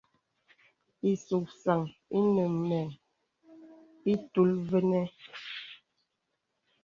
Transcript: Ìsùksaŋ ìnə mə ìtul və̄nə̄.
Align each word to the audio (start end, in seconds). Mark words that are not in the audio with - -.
Ìsùksaŋ 1.11 1.81
ìnə 2.17 2.43
mə 2.67 2.79
ìtul 4.11 4.51
və̄nə̄. 4.69 5.05